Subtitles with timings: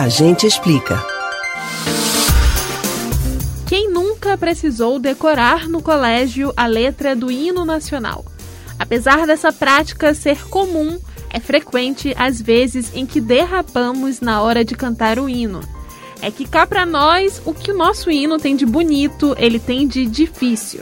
[0.00, 0.98] A gente explica.
[3.66, 8.24] Quem nunca precisou decorar no colégio a letra do hino nacional?
[8.78, 14.74] Apesar dessa prática ser comum, é frequente as vezes em que derrapamos na hora de
[14.74, 15.60] cantar o hino.
[16.22, 19.86] É que cá para nós, o que o nosso hino tem de bonito, ele tem
[19.86, 20.80] de difícil.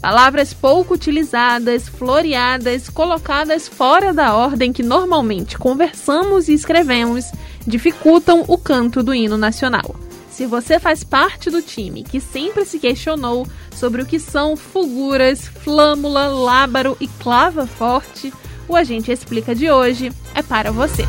[0.00, 7.24] Palavras pouco utilizadas, floreadas, colocadas fora da ordem que normalmente conversamos e escrevemos,
[7.66, 9.96] dificultam o canto do hino nacional.
[10.30, 15.48] Se você faz parte do time que sempre se questionou sobre o que são fulguras,
[15.48, 18.32] flâmula, lábaro e clava forte,
[18.68, 21.04] o Agente Explica de hoje é para você.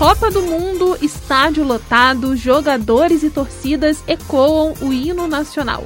[0.00, 5.84] Copa do Mundo, estádio lotado, jogadores e torcidas ecoam o hino nacional.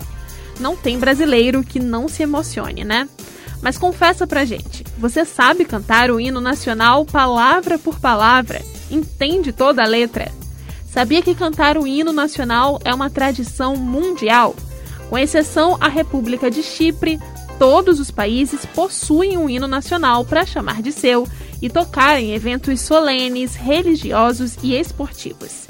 [0.60, 3.08] Não tem brasileiro que não se emocione, né?
[3.60, 8.62] Mas confessa pra gente, você sabe cantar o hino nacional palavra por palavra?
[8.88, 10.30] Entende toda a letra?
[10.86, 14.54] Sabia que cantar o hino nacional é uma tradição mundial?
[15.10, 17.18] Com exceção à República de Chipre,
[17.58, 21.26] todos os países possuem um hino nacional para chamar de seu
[21.64, 25.66] e tocar em eventos solenes, religiosos e esportivos.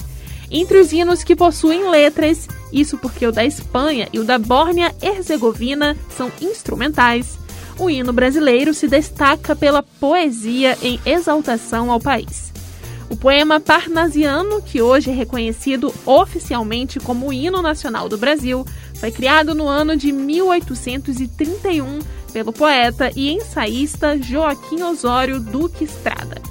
[0.50, 5.96] Entre os hinos que possuem letras, isso porque o da Espanha e o da Bórnia-Herzegovina
[6.10, 7.38] são instrumentais,
[7.78, 12.52] o hino brasileiro se destaca pela poesia em exaltação ao país.
[13.08, 19.12] O poema parnasiano, que hoje é reconhecido oficialmente como o hino nacional do Brasil, foi
[19.12, 22.00] criado no ano de 1831
[22.34, 26.42] pelo poeta e ensaísta Joaquim Osório Duque Estrada.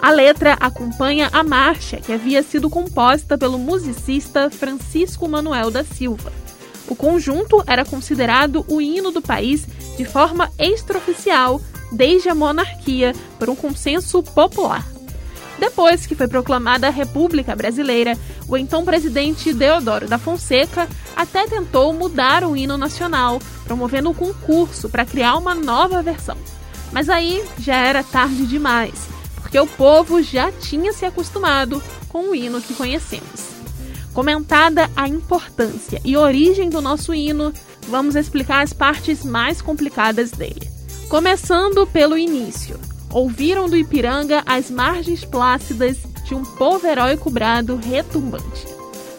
[0.00, 6.32] A letra acompanha a marcha, que havia sido composta pelo musicista Francisco Manuel da Silva.
[6.86, 13.50] O conjunto era considerado o hino do país de forma extraoficial desde a monarquia, por
[13.50, 14.91] um consenso popular.
[15.62, 18.18] Depois que foi proclamada a República Brasileira,
[18.48, 24.88] o então presidente Deodoro da Fonseca até tentou mudar o hino nacional, promovendo um concurso
[24.88, 26.36] para criar uma nova versão.
[26.90, 29.06] Mas aí já era tarde demais,
[29.36, 33.52] porque o povo já tinha se acostumado com o hino que conhecemos.
[34.12, 37.52] Comentada a importância e origem do nosso hino,
[37.86, 40.68] vamos explicar as partes mais complicadas dele.
[41.08, 42.80] Começando pelo início
[43.12, 48.66] ouviram do Ipiranga as margens plácidas de um povo heróico brado retumbante.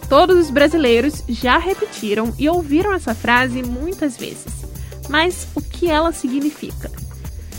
[0.10, 4.64] Todos os brasileiros já repetiram e ouviram essa frase muitas vezes.
[5.10, 6.92] Mas o que ela significa?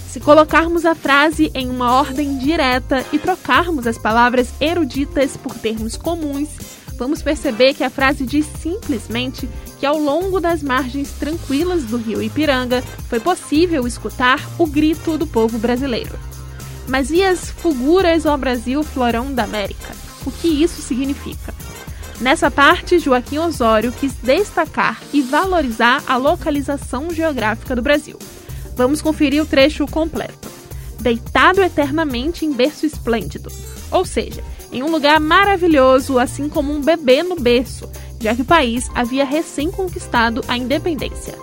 [0.08, 5.96] Se colocarmos a frase em uma ordem direta e trocarmos as palavras eruditas por termos
[5.96, 6.48] comuns,
[6.96, 12.22] vamos perceber que a frase diz simplesmente que ao longo das margens tranquilas do rio
[12.22, 16.18] Ipiranga foi possível escutar o grito do povo brasileiro.
[16.88, 19.94] Mas e as fulguras ao Brasil florão da América?
[20.24, 21.54] O que isso significa?
[22.20, 28.18] Nessa parte, Joaquim Osório quis destacar e valorizar a localização geográfica do Brasil.
[28.76, 30.53] Vamos conferir o trecho completo.
[31.04, 33.52] Deitado eternamente em berço esplêndido,
[33.90, 34.42] ou seja,
[34.72, 37.86] em um lugar maravilhoso, assim como um bebê no berço,
[38.18, 41.34] já que o país havia recém-conquistado a independência.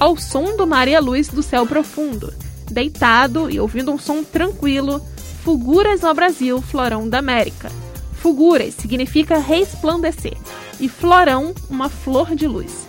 [0.00, 2.32] Ao som do mar e a luz do céu profundo,
[2.70, 4.98] deitado e ouvindo um som tranquilo,
[5.44, 7.70] fulguras ao Brasil, florão da América.
[8.14, 10.38] Fulguras significa resplandecer
[10.80, 12.88] e florão, uma flor de luz.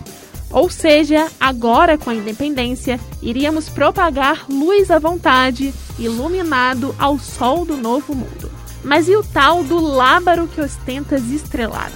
[0.50, 7.78] Ou seja, agora com a independência, iríamos propagar luz à vontade, iluminado ao sol do
[7.78, 8.52] novo mundo.
[8.84, 11.96] Mas e o tal do lábaro que ostentas estrelado?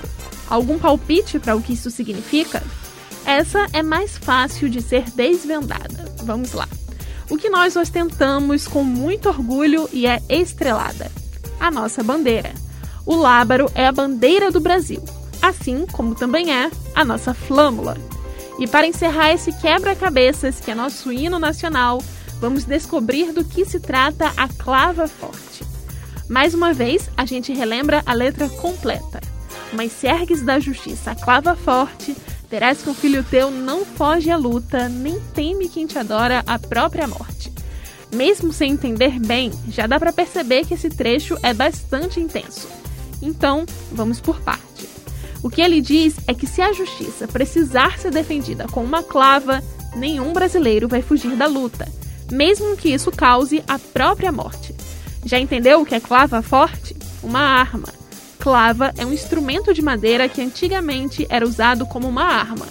[0.50, 2.63] Algum palpite para o que isso significa?
[3.25, 6.13] Essa é mais fácil de ser desvendada.
[6.24, 6.68] Vamos lá.
[7.30, 11.12] O que nós ostentamos com muito orgulho e é estrelada?
[11.59, 12.53] A nossa bandeira.
[13.06, 15.03] O lábaro é a bandeira do Brasil,
[15.41, 17.97] assim como também é a nossa flâmula.
[18.59, 22.02] E para encerrar esse quebra-cabeças que é nosso hino nacional,
[22.40, 25.66] vamos descobrir do que se trata a clava forte.
[26.30, 29.22] Mais uma vez, a gente relembra a letra completa.
[29.74, 32.16] Mas se ergues da justiça a clava forte,
[32.50, 36.57] verás que o filho teu não foge à luta, nem teme quem te adora a
[36.60, 37.51] própria morte.
[38.13, 42.68] Mesmo sem entender bem, já dá para perceber que esse trecho é bastante intenso.
[43.22, 44.88] Então, vamos por parte.
[45.44, 49.63] O que ele diz é que se a justiça precisar ser defendida com uma clava,
[49.95, 51.88] nenhum brasileiro vai fugir da luta,
[52.31, 54.75] mesmo que isso cause a própria morte.
[55.25, 56.95] Já entendeu o que é clava forte?
[57.21, 57.88] Uma arma.
[58.39, 62.68] Clava é um instrumento de madeira que antigamente era usado como uma arma.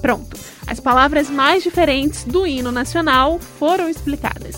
[0.00, 0.36] Pronto,
[0.66, 4.56] as palavras mais diferentes do hino nacional foram explicadas.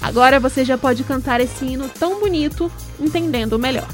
[0.00, 3.88] Agora você já pode cantar esse hino tão bonito, entendendo melhor.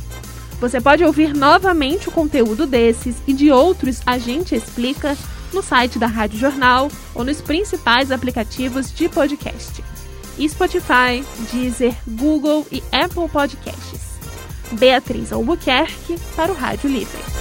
[0.61, 5.17] Você pode ouvir novamente o conteúdo desses e de outros A Gente Explica
[5.55, 9.83] no site da Rádio Jornal ou nos principais aplicativos de podcast.
[10.49, 14.19] Spotify, Deezer, Google e Apple Podcasts.
[14.73, 17.34] Beatriz Albuquerque para o Rádio Livre.